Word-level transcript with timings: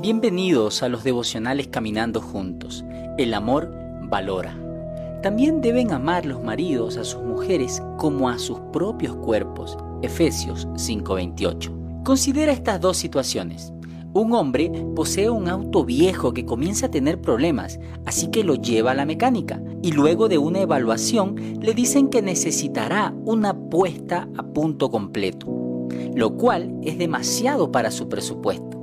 Bienvenidos 0.00 0.82
a 0.82 0.88
los 0.88 1.04
devocionales 1.04 1.68
Caminando 1.68 2.20
Juntos. 2.20 2.84
El 3.16 3.32
amor 3.34 3.72
valora. 4.02 4.58
También 5.22 5.60
deben 5.60 5.92
amar 5.92 6.26
los 6.26 6.42
maridos 6.42 6.96
a 6.96 7.04
sus 7.04 7.22
mujeres 7.22 7.80
como 7.96 8.28
a 8.28 8.40
sus 8.40 8.58
propios 8.72 9.14
cuerpos. 9.14 9.78
Efesios 10.02 10.66
5:28. 10.74 12.02
Considera 12.02 12.50
estas 12.50 12.80
dos 12.80 12.96
situaciones. 12.96 13.72
Un 14.14 14.34
hombre 14.34 14.70
posee 14.94 15.30
un 15.30 15.48
auto 15.48 15.86
viejo 15.86 16.34
que 16.34 16.44
comienza 16.44 16.86
a 16.86 16.90
tener 16.90 17.22
problemas, 17.22 17.80
así 18.04 18.26
que 18.26 18.44
lo 18.44 18.56
lleva 18.56 18.90
a 18.90 18.94
la 18.94 19.06
mecánica 19.06 19.62
y 19.80 19.92
luego 19.92 20.28
de 20.28 20.36
una 20.36 20.60
evaluación 20.60 21.36
le 21.62 21.72
dicen 21.72 22.08
que 22.08 22.20
necesitará 22.20 23.14
una 23.24 23.54
puesta 23.54 24.28
a 24.36 24.42
punto 24.42 24.90
completo, 24.90 25.46
lo 26.14 26.36
cual 26.36 26.78
es 26.82 26.98
demasiado 26.98 27.72
para 27.72 27.90
su 27.90 28.10
presupuesto. 28.10 28.78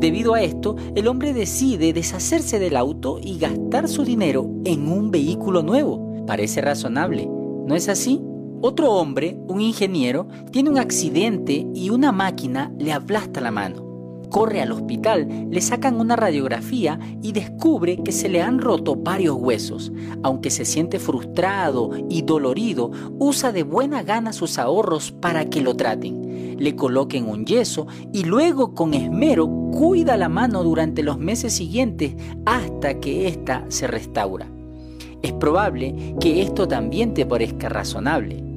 Debido 0.00 0.34
a 0.34 0.42
esto, 0.42 0.74
el 0.96 1.06
hombre 1.06 1.32
decide 1.32 1.92
deshacerse 1.92 2.58
del 2.58 2.76
auto 2.76 3.20
y 3.22 3.38
gastar 3.38 3.88
su 3.88 4.04
dinero 4.04 4.50
en 4.64 4.90
un 4.90 5.12
vehículo 5.12 5.62
nuevo. 5.62 6.24
Parece 6.26 6.60
razonable, 6.60 7.28
¿no 7.28 7.76
es 7.76 7.88
así? 7.88 8.20
Otro 8.60 8.90
hombre, 8.92 9.38
un 9.46 9.60
ingeniero, 9.60 10.26
tiene 10.50 10.70
un 10.70 10.78
accidente 10.78 11.68
y 11.72 11.90
una 11.90 12.10
máquina 12.10 12.72
le 12.78 12.92
aplasta 12.92 13.40
la 13.40 13.52
mano. 13.52 13.91
Corre 14.32 14.62
al 14.62 14.72
hospital, 14.72 15.28
le 15.50 15.60
sacan 15.60 16.00
una 16.00 16.16
radiografía 16.16 16.98
y 17.22 17.32
descubre 17.32 17.98
que 18.02 18.12
se 18.12 18.30
le 18.30 18.40
han 18.40 18.60
roto 18.60 18.96
varios 18.96 19.36
huesos. 19.36 19.92
Aunque 20.22 20.48
se 20.48 20.64
siente 20.64 20.98
frustrado 20.98 21.90
y 22.08 22.22
dolorido, 22.22 22.90
usa 23.18 23.52
de 23.52 23.62
buena 23.62 24.02
gana 24.02 24.32
sus 24.32 24.58
ahorros 24.58 25.12
para 25.12 25.44
que 25.50 25.60
lo 25.60 25.76
traten. 25.76 26.56
Le 26.58 26.74
coloquen 26.74 27.28
un 27.28 27.44
yeso 27.44 27.86
y 28.10 28.24
luego 28.24 28.74
con 28.74 28.94
esmero 28.94 29.50
cuida 29.70 30.16
la 30.16 30.30
mano 30.30 30.64
durante 30.64 31.02
los 31.02 31.18
meses 31.18 31.52
siguientes 31.52 32.14
hasta 32.46 33.00
que 33.00 33.28
ésta 33.28 33.66
se 33.68 33.86
restaura. 33.86 34.48
Es 35.20 35.34
probable 35.34 36.14
que 36.20 36.40
esto 36.40 36.66
también 36.66 37.12
te 37.12 37.26
parezca 37.26 37.68
razonable. 37.68 38.51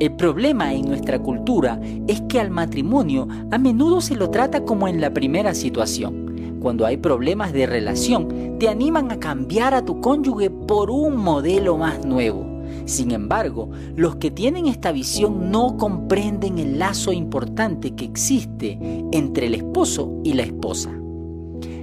El 0.00 0.16
problema 0.16 0.74
en 0.74 0.86
nuestra 0.86 1.20
cultura 1.20 1.80
es 2.08 2.20
que 2.22 2.40
al 2.40 2.50
matrimonio 2.50 3.28
a 3.52 3.58
menudo 3.58 4.00
se 4.00 4.16
lo 4.16 4.28
trata 4.28 4.64
como 4.64 4.88
en 4.88 5.00
la 5.00 5.14
primera 5.14 5.54
situación. 5.54 6.58
Cuando 6.60 6.84
hay 6.84 6.96
problemas 6.96 7.52
de 7.52 7.66
relación, 7.66 8.58
te 8.58 8.68
animan 8.68 9.12
a 9.12 9.20
cambiar 9.20 9.72
a 9.72 9.84
tu 9.84 10.00
cónyuge 10.00 10.50
por 10.50 10.90
un 10.90 11.16
modelo 11.16 11.76
más 11.76 12.04
nuevo. 12.04 12.44
Sin 12.86 13.12
embargo, 13.12 13.70
los 13.94 14.16
que 14.16 14.32
tienen 14.32 14.66
esta 14.66 14.90
visión 14.90 15.52
no 15.52 15.76
comprenden 15.76 16.58
el 16.58 16.78
lazo 16.78 17.12
importante 17.12 17.92
que 17.92 18.04
existe 18.04 18.78
entre 19.12 19.46
el 19.46 19.54
esposo 19.54 20.20
y 20.24 20.32
la 20.32 20.42
esposa. 20.42 20.90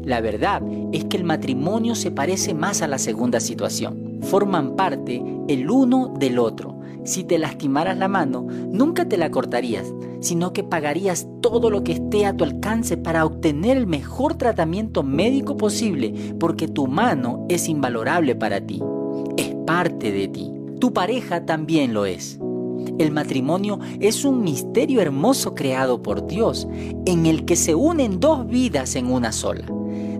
La 0.03 0.19
verdad 0.19 0.61
es 0.91 1.05
que 1.05 1.15
el 1.15 1.23
matrimonio 1.23 1.95
se 1.95 2.11
parece 2.11 2.53
más 2.53 2.81
a 2.81 2.87
la 2.87 2.97
segunda 2.97 3.39
situación. 3.39 4.10
Forman 4.21 4.75
parte 4.75 5.23
el 5.47 5.69
uno 5.69 6.13
del 6.17 6.39
otro 6.39 6.81
si 7.03 7.23
te 7.23 7.39
lastimaras 7.39 7.97
la 7.97 8.07
mano, 8.07 8.43
nunca 8.43 9.07
te 9.09 9.17
la 9.17 9.31
cortarías, 9.31 9.91
sino 10.19 10.53
que 10.53 10.63
pagarías 10.63 11.27
todo 11.41 11.71
lo 11.71 11.83
que 11.83 11.93
esté 11.93 12.27
a 12.27 12.35
tu 12.35 12.43
alcance 12.43 12.95
para 12.95 13.25
obtener 13.25 13.75
el 13.77 13.87
mejor 13.87 14.35
tratamiento 14.35 15.01
médico 15.01 15.57
posible, 15.57 16.13
porque 16.39 16.67
tu 16.67 16.85
mano 16.85 17.45
es 17.49 17.67
invalorable 17.69 18.35
para 18.35 18.61
ti, 18.61 18.83
es 19.37 19.55
parte 19.65 20.11
de 20.11 20.27
ti. 20.27 20.51
Tu 20.79 20.93
pareja 20.93 21.45
también 21.45 21.93
lo 21.93 22.05
es. 22.05 22.39
El 22.99 23.11
matrimonio 23.11 23.79
es 23.99 24.23
un 24.23 24.43
misterio 24.43 25.01
hermoso 25.01 25.55
creado 25.55 26.03
por 26.03 26.27
Dios, 26.27 26.67
en 27.05 27.25
el 27.25 27.45
que 27.45 27.55
se 27.55 27.73
unen 27.73 28.19
dos 28.19 28.45
vidas 28.47 28.95
en 28.95 29.07
una 29.07 29.31
sola 29.31 29.65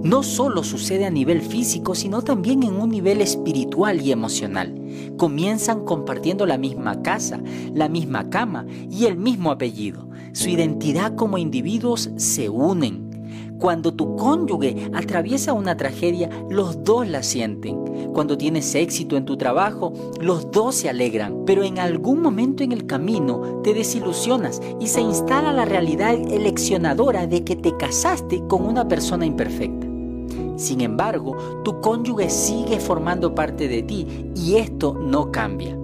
no 0.03 0.23
solo 0.23 0.63
sucede 0.63 1.05
a 1.05 1.11
nivel 1.11 1.41
físico, 1.41 1.93
sino 1.95 2.21
también 2.21 2.63
en 2.63 2.75
un 2.75 2.89
nivel 2.89 3.21
espiritual 3.21 4.01
y 4.01 4.11
emocional. 4.11 4.73
Comienzan 5.17 5.85
compartiendo 5.85 6.45
la 6.45 6.57
misma 6.57 7.01
casa, 7.03 7.41
la 7.73 7.87
misma 7.87 8.29
cama 8.29 8.65
y 8.89 9.05
el 9.05 9.17
mismo 9.17 9.51
apellido. 9.51 10.07
Su 10.33 10.49
identidad 10.49 11.15
como 11.15 11.37
individuos 11.37 12.09
se 12.15 12.49
unen. 12.49 13.11
Cuando 13.59 13.93
tu 13.93 14.15
cónyuge 14.15 14.89
atraviesa 14.91 15.53
una 15.53 15.77
tragedia, 15.77 16.31
los 16.49 16.83
dos 16.83 17.07
la 17.07 17.21
sienten. 17.21 18.11
Cuando 18.11 18.35
tienes 18.35 18.73
éxito 18.73 19.17
en 19.17 19.25
tu 19.25 19.37
trabajo, 19.37 19.93
los 20.19 20.49
dos 20.49 20.73
se 20.73 20.89
alegran. 20.89 21.45
Pero 21.45 21.63
en 21.63 21.77
algún 21.77 22.23
momento 22.23 22.63
en 22.63 22.71
el 22.71 22.87
camino 22.87 23.61
te 23.63 23.75
desilusionas 23.75 24.61
y 24.79 24.87
se 24.87 25.01
instala 25.01 25.53
la 25.53 25.65
realidad 25.65 26.15
eleccionadora 26.15 27.27
de 27.27 27.43
que 27.43 27.55
te 27.55 27.77
casaste 27.77 28.41
con 28.47 28.65
una 28.65 28.87
persona 28.87 29.27
imperfecta. 29.27 29.90
Sin 30.61 30.79
embargo, 30.81 31.35
tu 31.63 31.81
cónyuge 31.81 32.29
sigue 32.29 32.79
formando 32.79 33.33
parte 33.33 33.67
de 33.67 33.81
ti 33.81 34.05
y 34.35 34.57
esto 34.57 34.93
no 34.93 35.31
cambia. 35.31 35.75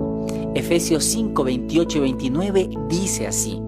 Efesios 0.53 1.03
5, 1.03 1.43
28 1.43 1.97
y 1.97 2.01
29 2.01 2.69
dice 2.87 3.25
así. 3.25 3.59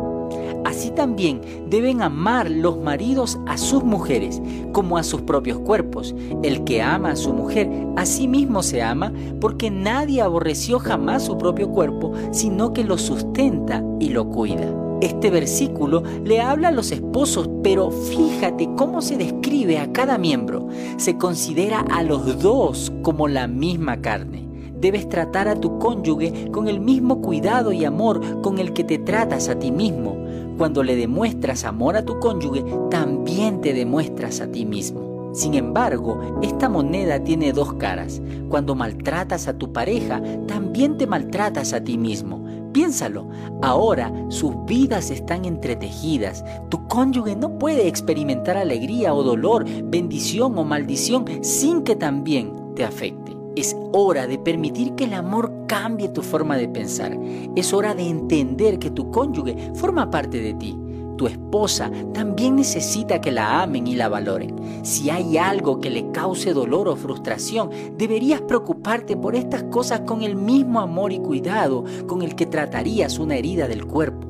Así 0.66 0.92
también 0.92 1.42
deben 1.68 2.04
amar 2.04 2.52
los 2.52 2.78
maridos 2.78 3.40
a 3.48 3.58
sus 3.58 3.84
mujeres 3.84 4.40
como 4.72 5.00
a 5.00 5.04
sus 5.04 5.22
propios 5.22 5.58
cuerpos. 5.58 6.14
El 6.44 6.64
que 6.64 6.84
ama 6.84 7.14
a 7.14 7.16
su 7.16 7.34
mujer, 7.34 7.68
a 7.98 8.06
sí 8.06 8.28
mismo 8.28 8.62
se 8.62 8.84
ama, 8.84 9.12
porque 9.42 9.72
nadie 9.72 10.22
aborreció 10.22 10.78
jamás 10.78 11.24
su 11.24 11.40
propio 11.40 11.70
cuerpo, 11.70 12.14
sino 12.32 12.72
que 12.72 12.84
lo 12.84 13.00
sustenta 13.00 13.84
y 14.00 14.10
lo 14.10 14.30
cuida. 14.30 14.89
Este 15.02 15.30
versículo 15.30 16.04
le 16.26 16.42
habla 16.42 16.68
a 16.68 16.72
los 16.72 16.92
esposos, 16.92 17.50
pero 17.64 17.90
fíjate 17.90 18.70
cómo 18.76 19.02
se 19.02 19.16
describe 19.16 19.80
a 19.80 19.94
cada 19.94 20.18
miembro. 20.18 20.68
Se 20.98 21.18
considera 21.18 21.86
a 21.90 22.04
los 22.04 22.42
dos 22.42 22.92
como 23.02 23.30
la 23.30 23.48
misma 23.48 24.02
carne. 24.02 24.46
Debes 24.80 25.08
tratar 25.08 25.48
a 25.48 25.56
tu 25.56 25.80
cónyuge 25.80 26.52
con 26.52 26.68
el 26.68 26.82
mismo 26.82 27.22
cuidado 27.22 27.72
y 27.72 27.86
amor 27.86 28.42
con 28.42 28.60
el 28.60 28.74
que 28.74 28.84
te 28.84 28.98
tratas 28.98 29.48
a 29.48 29.58
ti 29.58 29.72
mismo. 29.72 30.18
Cuando 30.58 30.84
le 30.84 30.98
demuestras 30.98 31.64
amor 31.64 31.96
a 31.96 32.04
tu 32.04 32.20
cónyuge, 32.20 32.66
también 32.92 33.62
te 33.62 33.74
demuestras 33.74 34.42
a 34.42 34.52
ti 34.52 34.66
mismo. 34.66 35.32
Sin 35.34 35.54
embargo, 35.54 36.40
esta 36.42 36.68
moneda 36.68 37.24
tiene 37.24 37.54
dos 37.54 37.74
caras. 37.76 38.22
Cuando 38.50 38.76
maltratas 38.76 39.48
a 39.48 39.58
tu 39.58 39.72
pareja, 39.72 40.22
también 40.48 40.98
te 40.98 41.08
maltratas 41.08 41.72
a 41.74 41.84
ti 41.84 41.98
mismo. 41.98 42.44
Piénsalo, 42.74 43.28
ahora 43.62 44.14
sus 44.30 44.54
vidas 44.66 45.10
están 45.10 45.46
entretejidas. 45.46 46.44
Tu 46.70 46.88
cónyuge 46.88 47.36
no 47.36 47.58
puede 47.58 47.88
experimentar 47.88 48.58
alegría 48.58 49.14
o 49.14 49.24
dolor, 49.24 49.66
bendición 49.86 50.58
o 50.58 50.64
maldición 50.64 51.26
sin 51.42 51.84
que 51.84 51.96
también 51.96 52.54
te 52.76 52.84
afecte. 52.84 53.36
Es 53.56 53.76
hora 53.92 54.28
de 54.28 54.38
permitir 54.38 54.94
que 54.96 55.06
el 55.06 55.14
amor 55.14 55.52
cambie 55.68 56.10
tu 56.10 56.22
forma 56.22 56.58
de 56.58 56.70
pensar. 56.70 57.18
Es 57.56 57.74
hora 57.74 57.96
de 57.96 58.08
entender 58.08 58.80
que 58.80 58.92
tu 58.92 59.10
cónyuge 59.12 59.72
forma 59.74 60.10
parte 60.10 60.40
de 60.40 60.54
ti 60.54 60.78
tu 61.20 61.28
esposa 61.28 61.92
también 62.14 62.56
necesita 62.56 63.20
que 63.20 63.34
la 63.34 63.62
amen 63.62 63.88
y 63.88 63.96
la 63.98 64.08
valoren. 64.08 64.56
Si 64.86 65.10
hay 65.10 65.38
algo 65.38 65.82
que 65.82 65.90
le 65.90 66.10
cause 66.12 66.54
dolor 66.54 66.88
o 66.88 66.96
frustración, 66.96 67.70
deberías 67.98 68.40
preocuparte 68.40 69.18
por 69.18 69.36
estas 69.36 69.64
cosas 69.64 70.00
con 70.08 70.22
el 70.22 70.38
mismo 70.38 70.80
amor 70.80 71.12
y 71.12 71.20
cuidado 71.20 71.84
con 72.08 72.22
el 72.22 72.36
que 72.36 72.46
tratarías 72.46 73.20
una 73.20 73.36
herida 73.36 73.68
del 73.68 73.86
cuerpo. 73.86 74.30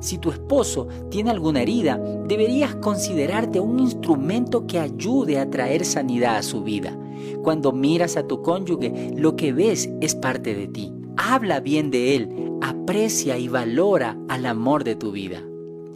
Si 0.00 0.18
tu 0.18 0.32
esposo 0.32 0.88
tiene 1.08 1.30
alguna 1.30 1.62
herida, 1.62 2.00
deberías 2.26 2.74
considerarte 2.74 3.60
un 3.60 3.78
instrumento 3.78 4.66
que 4.66 4.80
ayude 4.80 5.38
a 5.38 5.48
traer 5.48 5.84
sanidad 5.84 6.38
a 6.38 6.42
su 6.42 6.64
vida. 6.64 6.98
Cuando 7.44 7.70
miras 7.70 8.16
a 8.16 8.26
tu 8.26 8.42
cónyuge, 8.42 9.12
lo 9.16 9.36
que 9.36 9.52
ves 9.52 9.88
es 10.00 10.16
parte 10.16 10.56
de 10.56 10.66
ti. 10.66 10.92
Habla 11.16 11.60
bien 11.60 11.92
de 11.92 12.16
él, 12.16 12.50
aprecia 12.60 13.38
y 13.38 13.46
valora 13.46 14.18
al 14.28 14.46
amor 14.46 14.82
de 14.82 14.96
tu 14.96 15.12
vida. 15.12 15.44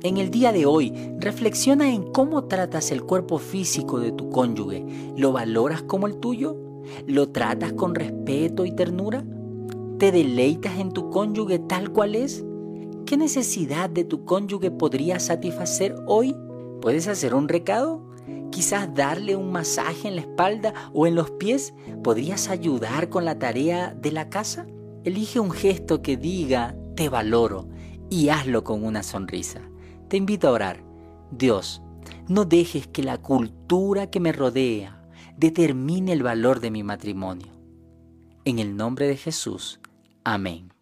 En 0.04 0.16
el 0.16 0.30
día 0.30 0.52
de 0.52 0.64
hoy, 0.64 0.92
reflexiona 1.18 1.92
en 1.92 2.12
cómo 2.12 2.44
tratas 2.44 2.92
el 2.92 3.02
cuerpo 3.02 3.38
físico 3.38 3.98
de 3.98 4.12
tu 4.12 4.30
cónyuge. 4.30 4.86
¿Lo 5.16 5.32
valoras 5.32 5.82
como 5.82 6.06
el 6.06 6.18
tuyo? 6.18 6.56
¿Lo 7.08 7.30
tratas 7.30 7.72
con 7.72 7.96
respeto 7.96 8.64
y 8.64 8.70
ternura? 8.70 9.24
¿Te 9.98 10.12
deleitas 10.12 10.78
en 10.78 10.92
tu 10.92 11.10
cónyuge 11.10 11.58
tal 11.58 11.90
cual 11.90 12.14
es? 12.14 12.44
¿Qué 13.06 13.16
necesidad 13.16 13.90
de 13.90 14.04
tu 14.04 14.24
cónyuge 14.24 14.70
podrías 14.70 15.24
satisfacer 15.24 15.96
hoy? 16.06 16.36
¿Puedes 16.80 17.08
hacer 17.08 17.34
un 17.34 17.48
recado? 17.48 18.06
Quizás 18.52 18.94
darle 18.94 19.34
un 19.34 19.50
masaje 19.50 20.06
en 20.06 20.14
la 20.14 20.20
espalda 20.20 20.74
o 20.94 21.08
en 21.08 21.16
los 21.16 21.32
pies. 21.32 21.74
¿Podrías 22.04 22.50
ayudar 22.50 23.08
con 23.08 23.24
la 23.24 23.40
tarea 23.40 23.94
de 24.00 24.12
la 24.12 24.28
casa? 24.28 24.68
Elige 25.02 25.40
un 25.40 25.50
gesto 25.50 26.02
que 26.02 26.16
diga 26.16 26.76
te 26.94 27.08
valoro 27.08 27.66
y 28.10 28.28
hazlo 28.28 28.62
con 28.62 28.84
una 28.84 29.02
sonrisa. 29.02 29.67
Te 30.08 30.16
invito 30.16 30.48
a 30.48 30.52
orar. 30.52 30.82
Dios, 31.30 31.82
no 32.28 32.44
dejes 32.44 32.86
que 32.86 33.02
la 33.02 33.18
cultura 33.18 34.10
que 34.10 34.20
me 34.20 34.32
rodea 34.32 35.02
determine 35.36 36.12
el 36.12 36.22
valor 36.22 36.60
de 36.60 36.70
mi 36.70 36.82
matrimonio. 36.82 37.52
En 38.44 38.58
el 38.58 38.76
nombre 38.76 39.06
de 39.06 39.16
Jesús. 39.16 39.80
Amén. 40.24 40.72